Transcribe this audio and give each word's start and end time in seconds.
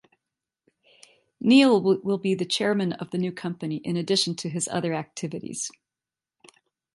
Neil 1.39 1.79
will 1.79 2.17
be 2.17 2.35
chairman 2.35 2.93
of 2.93 3.11
the 3.11 3.19
new 3.19 3.31
company 3.31 3.75
in 3.75 3.97
addition 3.97 4.33
to 4.37 4.49
his 4.49 4.67
other 4.67 4.95
activities. 4.95 5.69